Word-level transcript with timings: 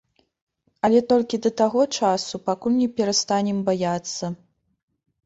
Але 0.87 0.99
толькі 1.11 1.39
да 1.45 1.51
таго 1.61 1.81
часу, 1.99 2.39
пакуль 2.47 2.79
не 2.79 2.87
перастанем 3.01 3.61
баяцца. 3.69 4.25